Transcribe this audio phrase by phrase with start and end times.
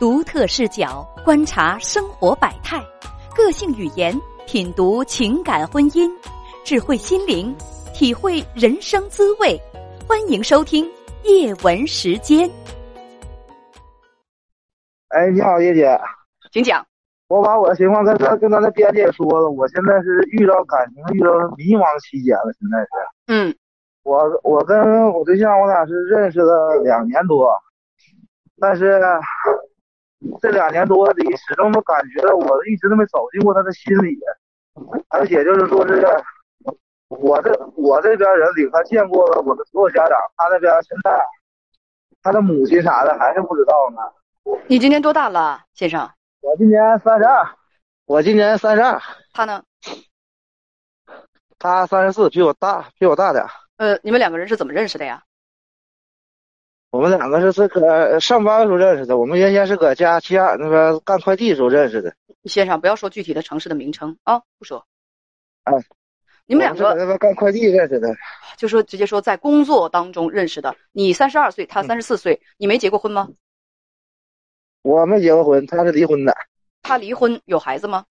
[0.00, 2.82] 独特视角观察生活百态，
[3.36, 6.10] 个性语言品读情感婚姻，
[6.64, 7.54] 智慧心灵
[7.92, 9.60] 体会人生滋味。
[10.08, 10.90] 欢迎收听
[11.24, 12.50] 夜文时间。
[15.08, 16.00] 哎，你好，叶姐，
[16.50, 16.82] 请讲。
[17.28, 22.88] 我把我的情况跟咱跟咱的编辑也说了，我现在是遇到感情遇到迷茫期间了，现在是。
[23.26, 23.54] 嗯，
[24.04, 27.52] 我我跟我对象我俩是认识了两年多，
[28.58, 28.98] 但是。
[30.40, 34.18] 这两年多里，始终都感觉到我一直都没走进过他的心里，
[35.08, 36.06] 而且就是说是，
[37.08, 41.18] 我这我这边人领他见过了我的所有家长，他那边现在
[42.22, 44.56] 他的母亲啥的还是不知道呢。
[44.66, 46.10] 你今年多大了，先生？
[46.40, 47.46] 我今年三十二，
[48.06, 49.00] 我今年三十二。
[49.32, 49.62] 他呢？
[51.58, 53.44] 他三十四，比我大，比我大点。
[53.76, 55.22] 呃，你们两个人是怎么认识的呀？
[56.90, 62.14] 我们两个是是搁上班的时候认识的，我们原先是搁家齐齐那边干快递时候认识的。
[62.44, 64.84] 先生，不要说具体的城市的名称啊，不说。
[65.62, 65.72] 哎，
[66.46, 68.08] 你们两个那边干快递认识的，
[68.56, 70.74] 就说直接说在工作当中认识的。
[70.90, 73.28] 你三十二岁，他三十四岁，你没结过婚吗？
[74.82, 76.34] 我没结过婚，他是离婚的。
[76.82, 78.04] 他离婚有孩子吗？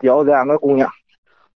[0.00, 0.90] 有两个姑娘。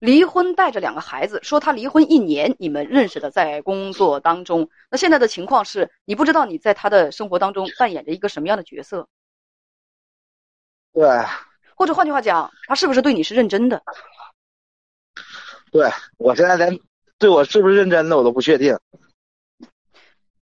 [0.04, 4.70] 离婚带着两个孩子，说他离婚一年，你们认识的，在工作当中。
[4.92, 9.08] 那现在的情况是你不知道你在他的生活当中扮演着一个什么样的角色？
[10.92, 11.08] 对。
[11.78, 13.81] 或者换句话讲，他是不是对你是认真的？
[15.72, 16.78] 对我现在连
[17.18, 18.78] 对我是不是认真的我都不确定。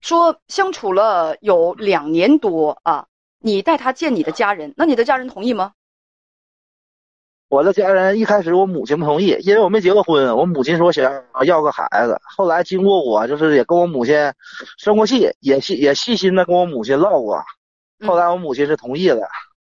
[0.00, 3.08] 说相处了有两年多啊，
[3.40, 5.72] 你带他见你的家人，那你的家人同意吗？
[7.48, 10.36] 我的家人一开始我母亲不同意，因为我没结过婚。
[10.36, 14.14] 我母亲说想要个孩子，后来经过我就是也跟我母亲
[14.76, 17.42] 生过气，也细也细心的跟我母亲唠过，
[18.06, 19.26] 后来我母亲是同意的。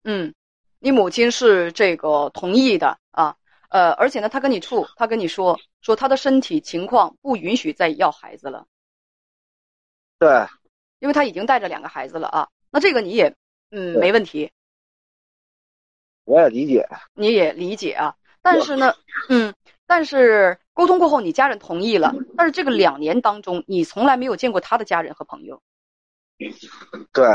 [0.05, 0.33] 嗯，
[0.79, 3.35] 你母亲是这个同意的啊，
[3.71, 8.67] 呃，而且呢，她跟你处，她跟你说说她的身体情况不允许再要孩子了。
[10.21, 10.47] 对，
[11.01, 13.35] 因为她已经带着两个孩子了啊，那这个你也
[13.73, 14.53] 嗯没问题。
[16.25, 18.95] 我也理解，你也理解啊，但是呢，
[19.29, 19.53] 嗯，
[19.87, 25.61] 但是沟通过后，你家人同意了，但是这个两年当中，你从来没有见过他的家人和朋友。
[27.13, 27.29] 对，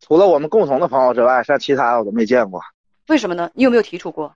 [0.00, 2.62] 除了我们共同的朋友之外，像其他我都没见过。
[3.08, 3.50] 为什么呢？
[3.52, 4.34] 你有没有提出过？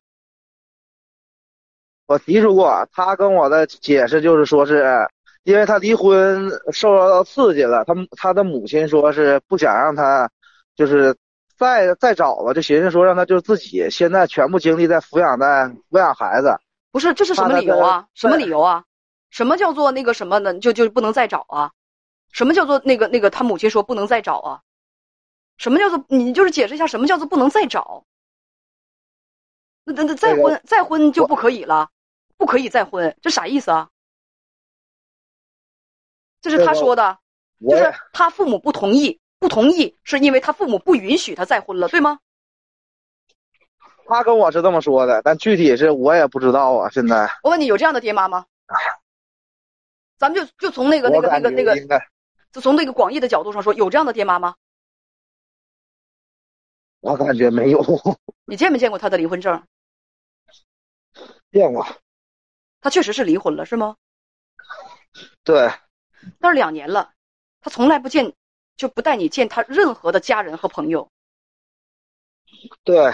[2.06, 5.08] 我提出过，他跟我的解释就是说，是
[5.44, 10.30] 因为他离婚受到刺激了，他他的母亲说是不想让他，
[10.76, 11.16] 就是。
[11.58, 16.58] 再再找吧，就寻思说让他就自己现在全部精力在抚养在抚养孩子。
[16.90, 18.06] 不是，这是什么理由啊？
[18.14, 18.84] 什么理由啊？
[19.30, 20.58] 什么叫做那个什么呢？
[20.58, 21.72] 就就不能再找啊？
[22.32, 24.62] 什么叫做那个那个他母亲说不能再找啊？
[25.56, 28.04] 什么叫做你就是解释一下什么叫做不能再找？
[29.84, 31.90] 那那那再婚再婚就不可以了？
[32.36, 33.88] 不可以再婚，这啥意思啊？
[36.40, 37.18] 这是他说的，
[37.68, 39.20] 就是他父母不同意。
[39.38, 42.18] 不同意是因为他父母不允许他再婚了，对吗？
[44.06, 46.88] 他跟我是这么说的，但具体是我也不知道啊。
[46.90, 48.46] 现在我问你，有这样的爹妈吗？
[50.16, 52.02] 咱们就就从那个那个那个那个，
[52.50, 54.56] 就从那个广义的角度上说，有这样的爹妈吗？
[57.00, 57.80] 我感觉没有。
[58.46, 59.62] 你见没见过他的离婚证？
[61.52, 61.86] 见过。
[62.80, 63.96] 他确实是离婚了，是吗？
[65.44, 65.70] 对。
[66.40, 67.12] 但是两年了，
[67.60, 68.34] 他从来不见。
[68.78, 71.10] 就不带你见他任何的家人和朋友。
[72.84, 73.12] 对，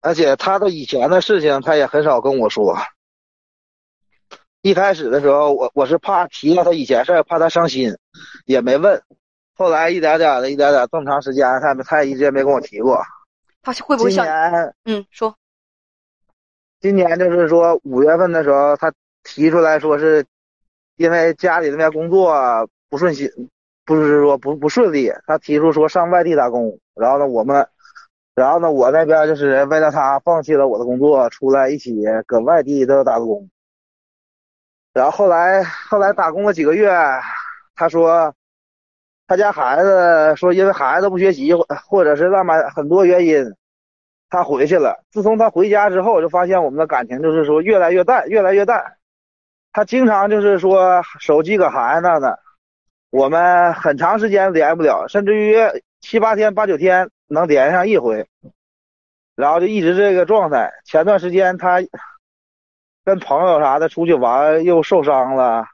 [0.00, 2.76] 而且他的以前的事情，他也很少跟我说。
[4.62, 7.96] 一开始的时候，我我是怕提了他以前事儿，怕他伤心，
[8.46, 9.00] 也没问。
[9.54, 13.00] 后来一点点的，一点点，这么长时间，他他也一直也没跟我提过。
[13.62, 14.26] 他会不会像？
[14.84, 15.36] 嗯，说。
[16.80, 18.90] 今年就是说五月份的时候，他
[19.22, 20.26] 提出来说是，
[20.96, 22.68] 因为家里那边工作。
[22.90, 23.30] 不顺心，
[23.86, 25.10] 不是说不不顺利。
[25.26, 27.66] 他提出说上外地打工，然后呢，我们，
[28.34, 33.48] 然后呢，我那边就是为了他放弃了我的工作，出来一起搁外地都打工。
[34.92, 36.90] 然后后来后来打工了几个月，
[37.76, 38.34] 他说，
[39.28, 41.54] 他家孩子说因为孩子不学习，
[41.88, 43.54] 或者是浪漫很多原因，
[44.28, 45.04] 他回去了。
[45.12, 48.96] 自从他回家之后，就发现我们的感情就是说越来越淡，越来越淡。
[49.72, 52.36] 他经常就是说手机搁孩子那呢。
[53.10, 55.56] 我们很长时间连不了，甚至于
[56.00, 58.26] 七八天、八九天能连上一回，
[59.34, 60.72] 然后就一直这个状态。
[60.84, 61.80] 前段时间他
[63.04, 65.64] 跟朋友啥的出去玩又受伤了，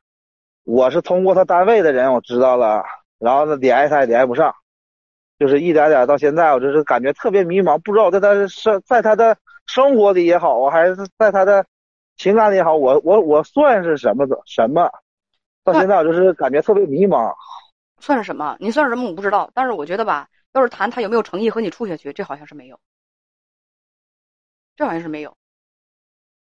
[0.65, 2.83] 我是通过他单位的人我知道了，
[3.19, 4.55] 然后呢联系他也联系不上，
[5.39, 9.37] 就是一点点到现在，我就是感觉特别迷茫，不知道在他生在他的
[9.67, 11.67] 生活里也好，还是在他的
[12.17, 14.91] 情感里也好，我我我算是什么的什么？
[15.67, 17.35] 到现在我就是感觉特别迷茫。
[17.99, 18.57] 算是什么？
[18.61, 19.09] 你算是什么？
[19.09, 19.51] 我不知道。
[19.53, 22.79] 但是我觉得吧，要是谈他有没有诚意和你处下去，这好像是没有，
[24.77, 25.37] 这好像是没有。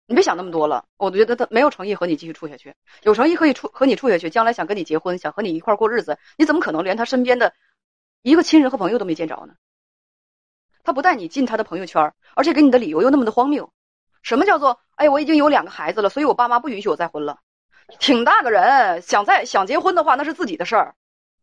[0.06, 2.74] 你别想那么多了，我觉得他没有诚意和你继续处下去。
[3.02, 7.54] 有诚意可以处和你处下去，将来想跟你结婚，想和你一块过日子，你怎么可能连他身边的
[8.22, 9.54] 一个亲人和朋友都没见着呢？
[10.82, 13.72] 他不带你进他的朋友圈，而且给你的理由又那么的荒谬。
[14.22, 17.38] 什么叫做哎，我已经有两个孩子了，所以我爸妈不允许我再婚了。
[17.98, 20.94] 挺大个人，想再想结婚的话，那是自己的事儿。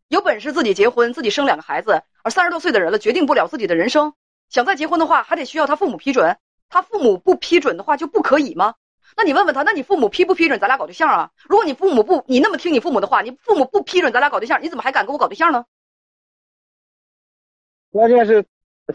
[0.08, 2.04] 有本事自己结婚，自己生两个孩子。
[2.24, 4.14] 而三十多岁的人了，决定不了自己的人生，
[4.50, 6.38] 想再结婚的话，还得需要他父母批准。
[6.70, 8.76] 他父母不批准的话，就不可以吗？
[9.18, 11.32] 那你问问他，那你父母批不批准咱俩搞对象啊？
[11.48, 15.66] 如果你父母不，你那么听你父母的话，你父母不批准咱俩搞对象，你怎么还敢跟我搞对象呢？
[17.92, 18.46] 关键是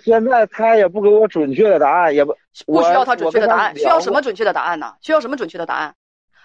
[0.03, 2.37] 现在他也不给我准确的答案，也不
[2.67, 4.95] 不需要他准确的答案，需要什么准确的答案呢？
[5.01, 5.95] 需要什么准确的答案？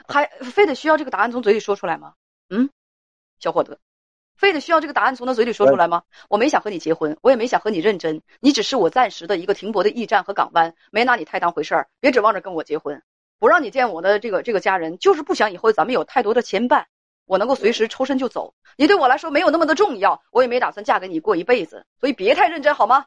[0.08, 2.14] 还非得需要这个答案从嘴里说出来吗？
[2.50, 2.70] 嗯，
[3.40, 3.80] 小伙子，
[4.36, 6.04] 非得需要这个答案从他嘴里说出来吗？
[6.30, 11.90] 我没想和你结婚，我也没想和你认真，你只是我暂时的一个停泊的驿站和港湾，没拿你太当回事儿。
[12.00, 13.02] 别指望着跟我结婚，
[13.40, 16.86] 不让你见我的这个这个家人，就是不想以后咱们有太多的牵绊，
[17.26, 18.54] 我能够随时抽身就走。
[18.78, 23.06] 你对我来说没有那么的重要，我也没打算嫁给你过一辈子，所以别太认真好吗？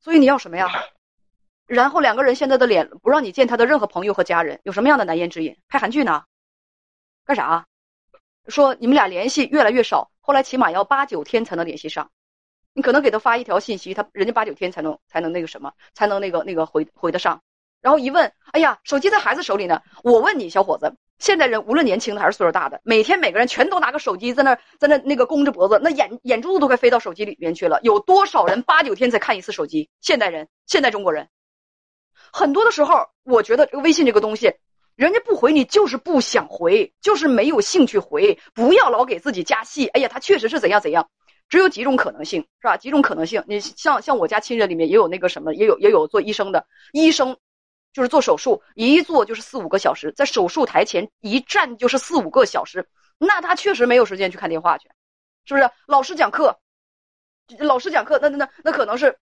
[0.00, 0.68] 所以你要什么呀？
[1.72, 5.56] 然后两个人现在的脸不让你见他的任何朋友和家人，有什么样的难言之隐？
[5.68, 6.24] 拍韩剧呢？
[7.24, 7.64] 干啥？
[8.46, 12.10] 说你们俩联系越来越少，后来起码要八九天才能联系上。
[12.74, 17.40] 你可能给他发一条信息，他人家八九天才能才能那个什么，才能那个那个回回得上。
[17.80, 19.80] 然后一问，哎呀，手机在孩子手里呢。
[20.04, 27.80] 我问你，小伙子，现在人无论年轻的还是岁数大的，每天每个人全都拿个手机在那在那那个弓着脖子，那眼眼珠子都快飞到手机里面去了。
[27.82, 29.88] 有多少人八九天才看一次手机？
[30.02, 31.26] 现代人，现代中国人。
[32.32, 34.54] 很多的时候，我觉得这个微信这个东西，
[34.96, 38.38] 人家不回你就是不想回，就是没有兴趣回。
[38.54, 39.86] 不要老给自己加戏。
[39.88, 41.10] 哎呀，他确实是怎样怎样，
[41.48, 42.76] 只有几种可能性，是吧？
[42.76, 43.44] 几种可能性。
[43.46, 47.36] 你像像我家亲人里面也有那个什么，也有也有做医生的，医生
[47.92, 52.88] 就是做手术，一做就是四五个小时，在手术台前一站就是四五个小时，
[53.18, 54.88] 那他确实没有时间去看电话去，
[55.44, 55.70] 是不是？
[55.86, 56.58] 老师讲课，
[57.58, 59.18] 老师讲课，那那那那可能是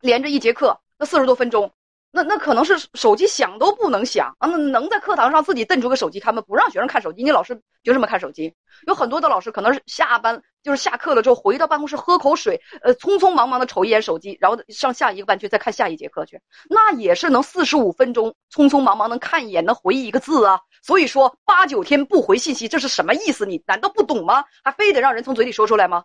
[0.00, 1.72] 连着一节课，那四十多分钟。
[2.14, 4.46] 那那可能是手机响都不能响啊！
[4.46, 6.42] 那能在课堂上自己瞪出个手机看吗？
[6.46, 8.54] 不让学生看手机，你老师凭什么看手机？
[8.86, 16.38] 有很多的老师可能是下班就是下课了之后回到办公室喝口水，呃，匆匆忙忙的瞅一眼手机，然后上下一个班去再看下一节课去，
[16.68, 20.60] 那也是能四十五分钟匆匆忙忙能看一眼能回一个字啊！
[20.82, 23.46] 所以说八九天不回信息，这是什么意思？
[23.46, 24.44] 你难道不懂吗？
[24.62, 26.04] 还非得让人从嘴里说出来吗？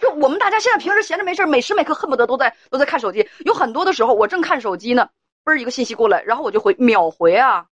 [0.00, 3.28] 就我们大家现在平时闲着没事每时每刻恨不得都在都在看手机。
[3.44, 5.08] 有很多的时候，我正看手机呢，
[5.44, 7.66] 嘣儿一个信息过来，然后我就回秒回啊，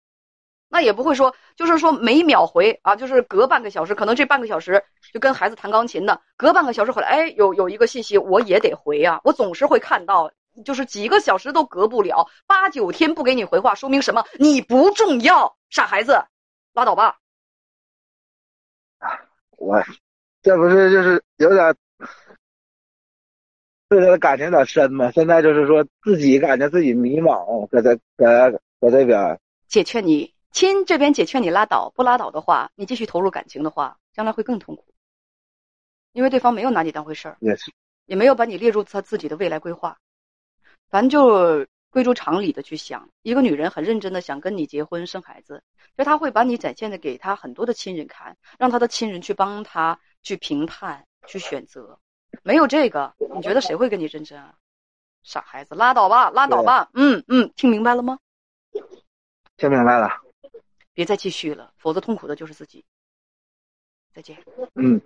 [0.69, 4.83] 那也不会说就是说每秒回啊，就是隔半个小时，可能这半个小时
[5.13, 10.33] 就跟孩子弹钢琴呢，隔半个小时回来，哎，有有一个信息我也得回啊，我总是会看到，
[10.65, 14.25] 就是几个小时都隔不了，八九天不给你回话，说明什么？
[14.39, 16.25] 你不重要，傻孩子，
[16.73, 17.17] 拉倒吧。
[19.59, 19.81] 我
[20.43, 21.75] 这不是就是有点。
[23.89, 29.39] 对他的感情有点深嘛，现在就是说自己感觉自己迷茫，搁在搁搁这边。
[29.69, 34.85] 姐劝你，亲这边姐劝你拉倒，不拉倒的话，你继续投入感情的话，将来会更痛苦。
[36.13, 37.73] 因为对方没有拿你当回事儿，也是，
[38.07, 39.99] 也没有把你列入他自己的未来规划。
[40.91, 45.63] 咱就归诸常理的去想，一个女人很认真的想跟你结婚生孩子，
[45.97, 51.99] 就她会把你展现的给她很多的亲人看，让她的亲人去帮她去评判、去选择。
[52.43, 54.55] 没有这个，你觉得谁会跟你认真啊？
[55.23, 56.91] 傻孩子，拉倒吧，拉倒吧。
[56.95, 58.19] 嗯嗯，听明白了吗？
[59.57, 60.09] 听明白了。
[60.95, 62.85] 别再继续了，否则痛苦的就是自己。
[64.13, 64.43] 再见。
[64.75, 65.01] 嗯。